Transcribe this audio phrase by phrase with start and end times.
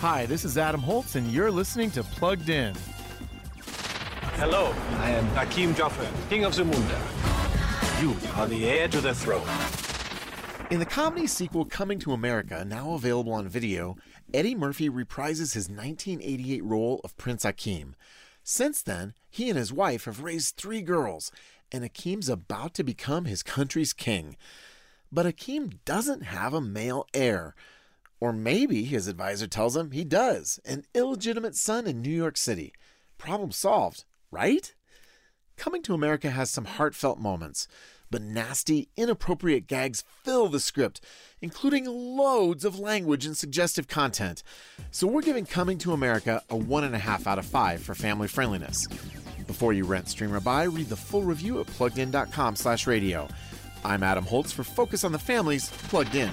[0.00, 2.74] Hi, this is Adam Holz, and you're listening to Plugged In.
[4.38, 6.98] Hello, I am Akeem Joffer, King of Zamunda.
[8.00, 9.46] You are the heir to the throne.
[10.70, 13.98] In the comedy sequel Coming 2 America, now available on video,
[14.32, 17.92] Eddie Murphy reprises his 1988 role of Prince Akeem.
[18.42, 21.30] Since then, he and his wife have raised three girls,
[21.70, 24.38] and Akeem's about to become his country's king.
[25.12, 27.54] But Akeem doesn't have a male heir.
[28.20, 32.74] Or maybe, his advisor tells him, he does an illegitimate son in New York City.
[33.16, 34.74] Problem solved, right?
[35.56, 37.66] Coming 2 America has some heartfelt moments,
[38.10, 41.00] but nasty, inappropriate gags fill the script,
[41.40, 44.42] including loads of language and suggestive content.
[44.90, 48.86] So we're giving Coming 2 America a 1.5 out of 5 for family friendliness.
[49.46, 53.28] Before you rent, stream, or buy, read the full review at pluggedin.com slash radio.
[53.84, 56.30] I'm Adam Holz for Focus on the Family's Plugged In.